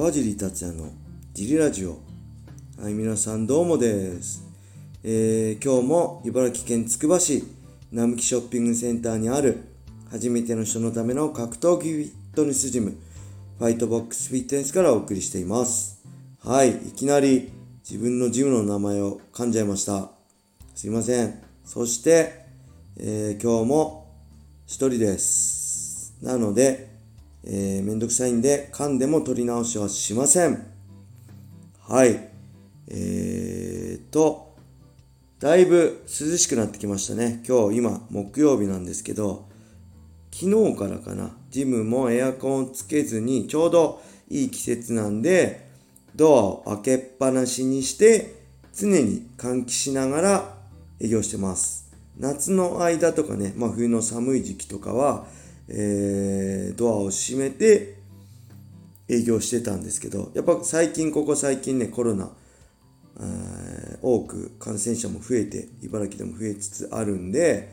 [0.00, 0.88] 川尻達也の
[1.34, 1.98] ジリラジオ。
[2.82, 4.42] はい皆さんどうもです、
[5.04, 7.44] えー、今日も茨城県つくば市
[7.92, 9.62] 並木ショッピングセンターにある
[10.10, 12.96] 初めての人のための格闘技フィットネスジム
[13.58, 16.00] ファイトボックスフィットネスからお送りしています。
[16.42, 17.52] はいいきなり
[17.86, 20.12] 自分のジムの名前を噛んじゃいました。
[20.74, 21.42] すいません。
[21.66, 22.46] そして、
[22.96, 24.10] えー今日も
[24.64, 26.16] 一人です。
[26.22, 26.89] なので
[27.44, 30.66] えー、めんどくさいんで噛んでも取り直しはしません。
[31.80, 32.28] はい。
[32.88, 34.50] えーと
[35.38, 37.42] だいぶ涼しくなってきましたね。
[37.48, 39.48] 今日今木曜日なんですけど
[40.30, 41.34] 昨日からかな。
[41.50, 45.66] ジムもエアコンをつけずにちょうどいい季節なんで
[46.14, 48.34] ドアを開けっぱなしにして
[48.74, 50.54] 常に換気しながら
[51.00, 51.90] 営業してます。
[52.18, 55.26] 夏の間とかね、まあ、冬の寒い時期とかは
[55.72, 58.00] えードアを閉めて
[59.08, 62.30] 営業してたんですけどやっぱ最近ここ最近ねコロナ、
[64.02, 67.72] 多く感染者も増えて茨城でも増えつつあるんで、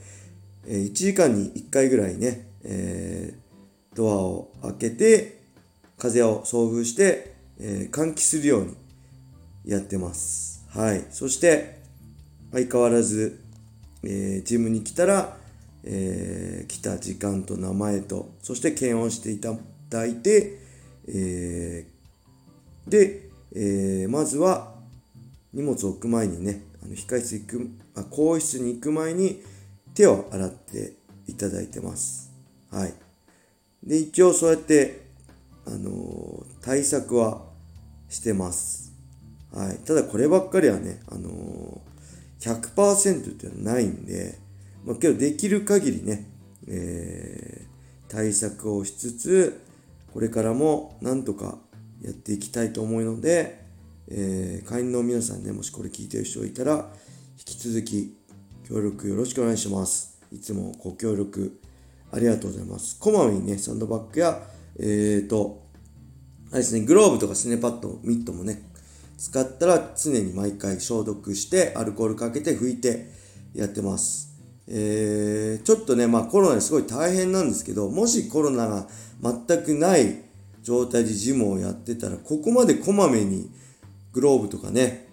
[0.67, 5.41] えー1時間に1回ぐらいね、えードアを開けて
[5.97, 8.75] 風を送風して、えー換気するように
[9.65, 10.65] やってます。
[10.69, 11.05] はい。
[11.09, 11.79] そして
[12.51, 13.39] 相変わらず、
[14.03, 15.37] えージムに来たら
[15.83, 19.53] えー来た時間と名前とそして検温していた
[19.89, 20.59] だいて、
[21.07, 24.75] えーで、えーまずは
[25.53, 29.41] 荷物を置く前にねあの控室行くあ更衣室に行く前に
[29.93, 30.93] 手を洗って
[31.27, 32.31] いただいてます。
[32.71, 32.93] はい。
[33.83, 35.07] で一応そうやって
[35.65, 37.41] あの対策は
[38.09, 38.93] してます。
[39.53, 39.77] はい。
[39.85, 41.87] ただこればっかりはねあのー
[42.39, 44.37] 100%っていうのはないんで
[44.87, 46.29] まあ、けどできる限りね、
[46.67, 47.67] えー
[48.09, 49.61] 対策をしつつ
[50.13, 51.57] これからもなんとか
[52.01, 53.65] やっていきたいと思うので、
[54.07, 56.89] えー会員の皆さんねもしこれ聞いてる人いたら
[57.37, 58.17] 引き続き
[58.65, 60.17] 協力よろしくお願いします。
[60.31, 61.59] いつもご協力
[62.13, 62.97] ありがとうございます。
[62.97, 64.41] こまめにねサンドバッグや
[64.79, 65.61] えーと
[66.51, 68.63] あれですねグローブとかスネパッドミットもね
[69.17, 73.11] 使ったら常に毎回消毒してアルコールかけて拭いて
[73.53, 74.26] やってます。
[74.67, 78.87] えーちょっとね、まあコロナですごい大変なんですけど、もしコロナが
[79.21, 80.23] 全くない
[80.61, 83.49] 状態でジムをやってたら、ここまでこまめに
[84.13, 85.07] グローブとかね、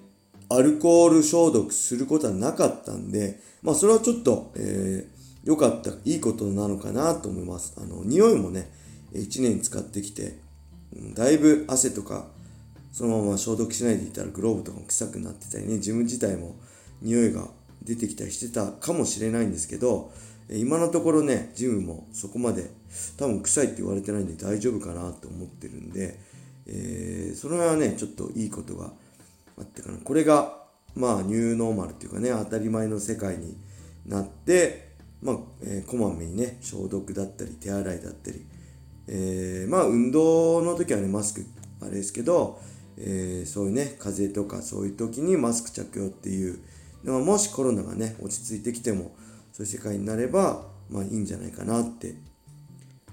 [0.48, 7.75] アルコール消毒することはなかったんで、まあそれはちょっと、えー良かった、いいことなのかなと思います。
[7.76, 8.71] あの、匂いもね、
[9.12, 10.38] 1年使ってきて、
[11.15, 12.28] だいぶ汗とか、
[12.92, 16.56] そのまま消毒しないでいたらグローブとかも臭くなってたりね、ジム自体も
[17.03, 17.48] 匂いが
[17.84, 20.12] 出てきたりしてたかもしれないんですけど、
[20.50, 22.71] 今のところね、ジムもそこまで
[23.17, 26.19] 多分臭いって言われてないんで大丈夫かなと思ってるんで、
[26.67, 28.93] えーその辺はね、ちょっといいことが
[29.59, 29.99] あってかな。
[29.99, 30.65] これが、
[30.95, 33.56] まあ、ニューノーマルっていうかね、当たり前の世界に
[34.06, 38.45] なって、まあ、えーこまめにね、消毒だったり、手洗いだったり、
[39.09, 41.45] えーまあ、運動の時はね、マスク、
[41.81, 42.61] あれですけど、
[42.97, 46.61] えーそういうね、風邪とかそういう時にマスク着用っていう
[47.04, 49.15] のは、もしコロナがね、落ち着いてきても、
[49.53, 52.15] そういう世界になれば、まあいいんじゃないかなって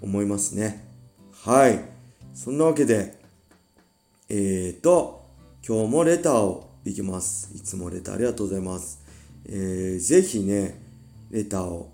[0.02, 0.88] 思いますね。
[1.44, 1.80] はい。
[2.34, 3.20] そんなわけで、
[4.30, 5.26] えーと、
[5.68, 7.52] 今日もレターをいきます。
[7.56, 9.02] いつもレターありがとうございます。
[9.46, 10.82] えー、ぜひね、
[11.30, 11.92] レターを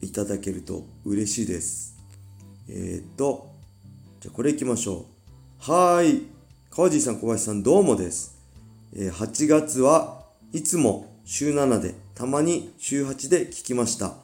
[0.00, 1.96] いただけると嬉しいです。
[2.68, 3.50] えーと、
[4.20, 5.06] じゃこれいきましょ
[5.68, 5.70] う。
[5.70, 6.26] はーい。
[6.70, 8.36] 川地さん、小林さん、どうもです。
[8.94, 10.15] えー8月は
[10.52, 14.14] いつも週7で、たまに週8で聞きました。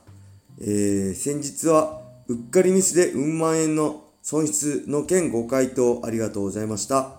[0.61, 7.17] えー先日はうっかりミスでうん万円の損失の件ご回答ありがとうございました。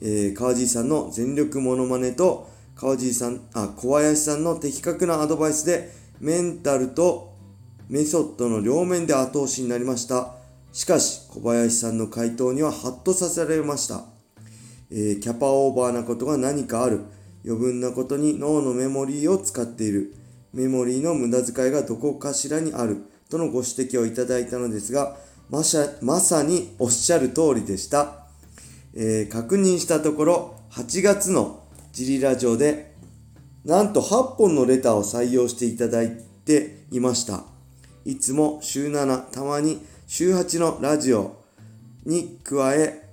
[0.00, 5.90] えー川地さんの全力モノマネと川地さん、あ、小林さんの的確なアドバイスで
[6.20, 7.34] メンタルと
[7.88, 10.34] メソッドの両面で後押しになりました。
[10.72, 14.04] しかし、小林さんの回答にはハッとさせられました。
[14.90, 17.00] えーキャパオーバーなことが何かある。
[17.48, 20.14] 余分なことに脳のメモリーを使っている。
[20.52, 22.98] メモリーの無駄遣いがどこかしらにある。
[23.30, 25.16] とのご指摘をいただいたのですが、
[25.48, 25.62] ま
[26.02, 28.26] まさにおっしゃる通りでした。
[28.94, 32.94] えー確認したところ、8月のジリラジオで、
[33.64, 37.44] なんと8本のレターを採用していただいていました。
[38.04, 41.36] いつも週7、たまに週8のラジオ
[42.04, 43.08] に加え、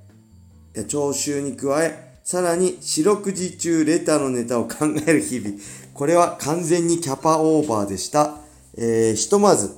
[0.89, 5.59] 聴衆に加え、さらに四六時中レターのネタを考える日々。
[5.93, 8.37] これは完全にキャパオーバーでした。
[8.75, 9.77] えーひとまず、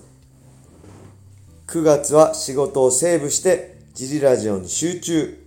[1.67, 5.43] 9月は仕事をセーブして、ジリラジオに集中。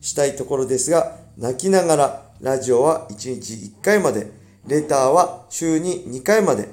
[0.00, 4.30] したいところですが、泣きながらラジオは1日1回まで、
[4.68, 6.68] レターは週に2回まで、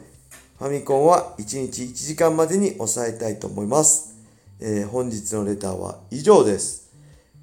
[0.59, 4.15] ファミコンは1日1時間までに抑えたいと思います。
[4.59, 6.91] えー、本日のレターは以上です。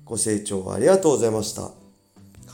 [0.05, 1.82] ご清聴ありがとうございました。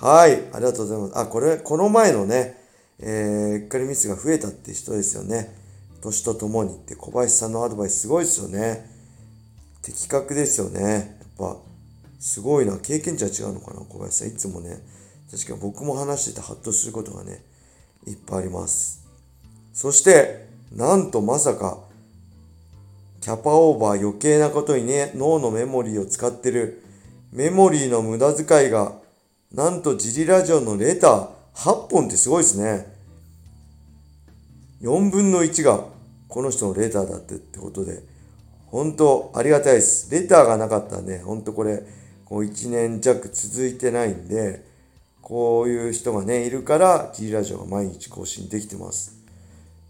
[0.00, 1.19] はい、ありがとうございます。
[1.19, 2.56] あ、これ、この前のね、
[3.00, 5.53] えー、うっかりミスが増えたって人ですよね。
[6.00, 8.89] 年とともにって小林さんのアドバイスすごいですよね。
[9.83, 11.19] 的確ですよね。
[11.39, 11.56] やっぱ、
[12.21, 12.79] すごいな。
[12.79, 14.29] 経験値は違うのかな、小林さん。
[14.29, 14.79] いつもね、
[15.33, 17.43] 確かに僕も話しててハッとすることがね、
[18.06, 19.05] いっぱいあります。
[19.75, 21.81] そして、なんとまさか、
[23.21, 26.85] キャパオーバー余計なことにね、脳のメモリーを使ってる、
[27.33, 29.07] メモリーの無駄遣いが、
[29.53, 32.87] なんとジリラジオのレター8本ってすごいですね。
[34.83, 35.87] 4分の1が
[36.29, 38.03] この人のレターだってってことで、
[38.67, 40.11] 本当ありがたいです。
[40.12, 41.83] レターがなかったらね、本当これ、
[42.27, 44.67] こう1年弱続いてないんで、
[45.23, 49.17] こういう人がね、いるから、G ラジオが毎日更新できてます。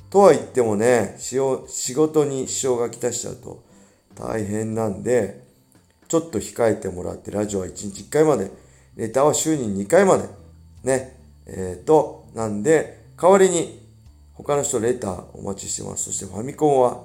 [0.08, 3.60] とは言ってもね、仕事に支障がきたしちゃうと
[4.14, 5.42] 大変なんで、
[6.06, 8.52] ちょっと控えてもらって、ラジオは1日1回まで、
[8.98, 10.24] レターは週に2回まで、
[10.82, 11.16] ね、
[11.46, 13.80] えっ、ー、と、なんで、代わりに
[14.34, 16.06] 他の人レターお待ちしてます。
[16.06, 17.04] そしてファミコンは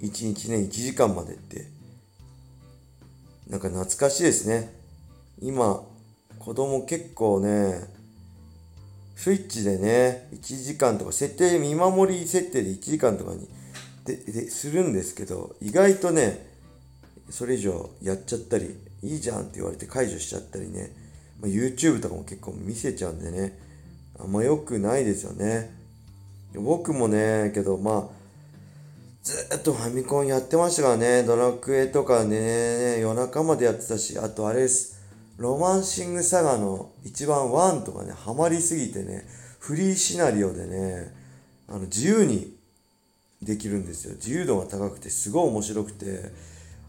[0.00, 1.66] 1日ね、1時間までって、
[3.48, 4.72] なんか懐かしいですね。
[5.42, 5.82] 今、
[6.38, 7.88] 子供結構ね、
[9.16, 13.48] スイッチでね、1時間とか、設定、見守り設定で1時間とかに
[14.04, 16.46] ででするんですけど、意外とね、
[17.28, 20.90] それ以上やっちゃったり、いいじゃんって言われて解除しちゃったりね、
[21.40, 23.58] まあ、YouTube とかも結構見せちゃうんでね、
[24.18, 25.70] あんま良くないですよね。
[26.54, 28.24] 僕もね、けどまあ、
[29.22, 35.02] ずっとファミコンやってましたからね、ドラクエとかね、夜中までやってたし、あとあれです。
[35.36, 39.26] ロマンシングサガの一番1とかね、ハマりすぎてね、
[39.58, 41.12] フリーシナリオでね、
[41.68, 42.54] あの、自由に
[43.42, 44.14] できるんですよ。
[44.14, 46.30] 自由度が高くて、すごい面白くて、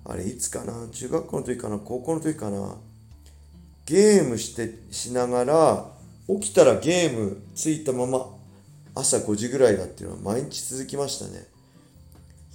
[0.07, 0.87] あれ、いつかな？
[0.91, 1.79] 中学校の時かな？
[1.79, 2.75] 高校の時かな？
[3.85, 5.85] ゲームして、しながら、
[6.27, 8.27] 起きたらゲームついたまま
[8.95, 11.45] 朝5時ぐらいだっていうのは毎日続きましたね。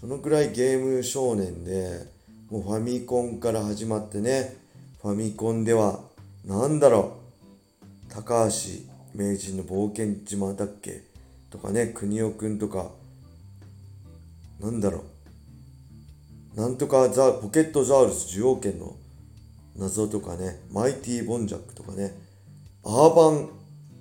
[0.00, 2.06] そのくらいゲーム少年で、
[2.50, 4.56] もうファミコンから始まってね、
[5.02, 6.00] ファミコンでは、
[6.44, 7.16] なんだろ
[8.08, 8.54] う、高橋
[9.14, 11.02] 名人の冒険島だっけ？
[11.50, 12.90] とかね、国尾くんとか、
[14.60, 15.02] なんだろう、
[16.54, 18.96] なんとかザ・ポケットザウルス受王権の
[19.76, 22.14] 謎とかね、マイティ・ボンジャックとかね、
[22.84, 23.48] アーバン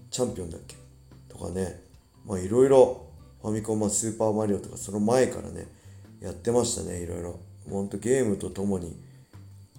[0.09, 0.75] チャンピオンだっけ？
[1.27, 1.81] とかね、
[2.25, 3.05] まあいろいろ
[3.41, 5.67] ファミコン、まあ、スーパーマリオとかその前からね、
[6.21, 7.39] やってましたね、いろいろ。
[7.69, 8.99] ほんとゲームとともに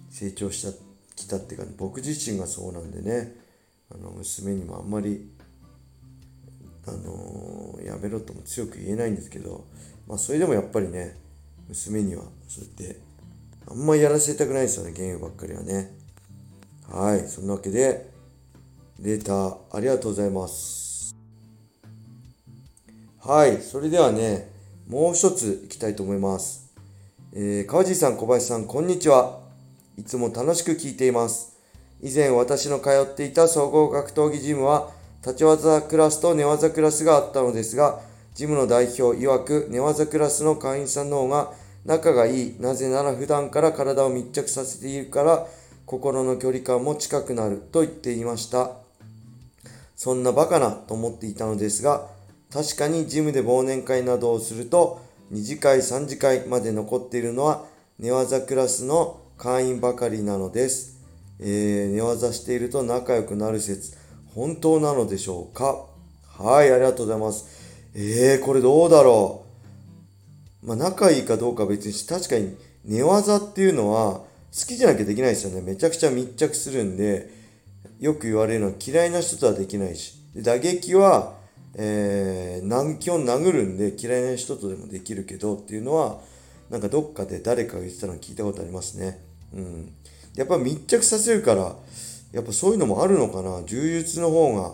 [0.09, 0.71] 成長した
[1.13, 3.35] きたっていうか、ね、僕自身がそうなんでね
[3.93, 5.29] あの娘にもあんまり
[6.87, 9.65] あのー、やめろとも強く言えないんですけど、
[10.07, 11.17] まあ、それでもやっぱりね
[11.69, 12.23] 娘には。
[12.47, 12.99] そうやって
[13.67, 15.91] あんまやらせたくないですよねゲームばっかりはね。
[16.89, 18.11] はいそんなわけで
[18.99, 21.15] データありがとうございます。
[23.19, 24.51] はいそれではね
[24.87, 26.73] もう一ついきたいと思います。
[27.33, 29.39] えー、川地さん小林さんこんにちは。
[29.97, 31.57] いつも楽しく聞いています。
[32.01, 34.89] 以前私の通っていた総合格闘技ジムは
[35.21, 38.01] 立ち技クラスと寝技クラスがあったのですが、
[38.33, 41.53] ジムの代表曰く寝技クラスの会員さんの方が
[41.85, 42.55] 仲がいい。
[42.59, 45.47] なぜなら普段から体を密着させているから
[45.85, 48.71] 心の距離感も近くなると言っていました。
[49.95, 52.07] そんなバカなと思っていたのですが、
[52.51, 57.65] 確かにジムで忘年会などをすると2次会3次会まで残っているのは
[57.99, 60.99] 寝技クラスの会員ばかりなのです。
[61.39, 63.97] えー、寝技していると仲良くなる説、
[64.33, 65.85] 本当なのでしょうか？
[66.37, 67.45] はい、ありがとうございます。
[67.93, 69.45] えー、これどうだろ
[70.63, 72.55] うまあ、仲いいかどうかは別にし、確かに
[72.85, 74.25] 寝技っていうのは好
[74.67, 75.61] きじゃなきゃできないですよね。
[75.61, 77.29] めちゃくちゃ密着するんで、
[77.99, 80.19] よく言われるのは嫌いな人とはできないし。
[80.35, 81.35] 打撃は、
[81.75, 86.19] えー、基本殴るんで嫌いな人とでもできるけどっていうのは、
[86.69, 89.19] なんかどっかで誰かが言ってたの聞いたことありますね。
[89.53, 89.93] うん。
[90.35, 91.75] やっぱ密着させるから、
[92.31, 93.63] やっぱそういうのもあるのかな。
[93.65, 94.73] 柔術の方が、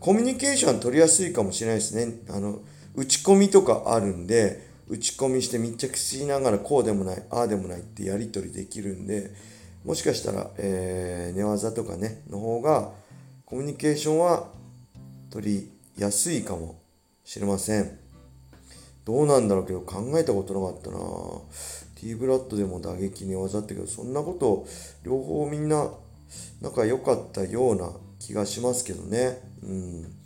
[0.00, 2.14] コミュニケーション取りやすいかもしれないですね。
[2.30, 2.60] あの、
[2.94, 9.32] 打ち込みとかあるんで、打ち込みして密着しながらこうでもない、ああでもないってやり取りできるんで、
[9.84, 12.92] もしかしたら、えー、寝技とかね、の方が、
[13.44, 14.48] コミュニケーションは
[15.30, 16.80] 取りやすいかも
[17.24, 17.98] しれません。
[19.08, 20.98] どうなんだろうけど考えたことなかったな
[21.96, 24.66] T ブラッドでも打撃に技ってけどそんなこと
[25.02, 25.90] 両方みんな
[26.60, 29.40] 仲良かったような気がしますけどね。
[29.62, 30.18] うん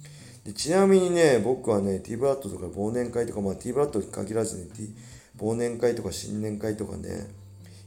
[0.44, 4.92] でちなみにね、僕はね、T ブラッドとか忘年会とか、まあ T ブラッドに限らずね、T、
[5.38, 7.28] 忘年会とか新年会とかね、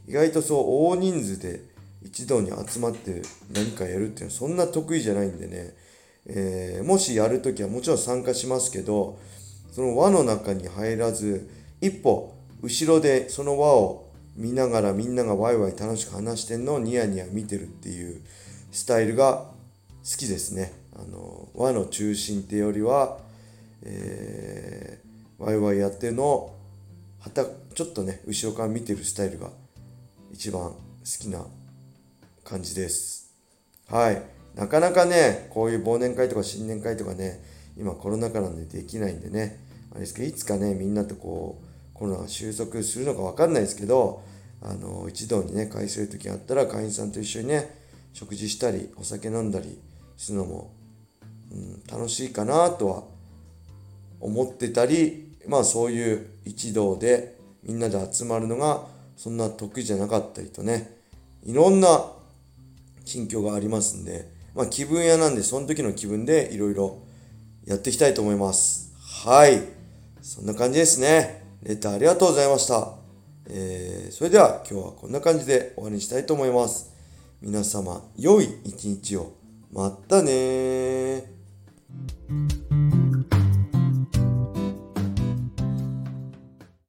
[0.08, 1.62] 意外とそう大人数で
[2.02, 5.74] 一堂に集まって何かやるっていうのはそんな得意じゃないんでね、
[6.28, 9.20] えー、もしやるときはもちろん参加しますけど、
[9.72, 11.50] その輪の中に入らず、
[11.82, 18.22] 一歩後ろでその輪を見ながらみんながワイワイ楽しく話してんのをニヤニヤ見てるっていう
[18.72, 19.55] スタイルが
[20.06, 20.72] 好きですね。
[20.96, 23.18] あの輪の中心ってよりは、
[23.82, 26.54] えー、ワイワイやっての
[27.20, 29.50] はたちょっとね後ろから見てるスタイルが
[30.32, 30.76] 一番好
[31.20, 31.44] きな
[32.44, 33.34] 感じです
[33.90, 34.22] はい
[34.56, 37.44] なかなかねこういう忘年会とか新年会とかね
[37.78, 39.60] 今コロナ禍なんでできないんでね
[39.92, 44.24] あれですけどいつかねみんなとこうコロナが収束するのか分かんないですけど
[44.62, 47.84] あの一堂にね会する時があったら会員さんと一緒にね
[48.14, 49.78] 食事したりお酒飲んだり
[50.18, 50.76] するのも
[51.52, 53.04] うん、楽しいかなとは
[54.20, 60.94] 思ってたりまあそういう一同でみんなで集まるのがそんな得意じゃなかったりとね。
[61.44, 62.12] いろんな
[63.06, 67.04] 心境がありますんでまあ気分屋なんでその時の気分でいろいろ
[67.66, 68.94] やっていきたいと思います。
[69.24, 69.62] はい。
[70.22, 71.44] そんな感じですね。
[71.64, 72.94] レターありがとうございました。
[73.48, 76.94] えー、それでは今日はこんな感じで終わりにしたいと思います。
[77.42, 79.45] 皆様良い一日を。
[79.76, 81.26] まったね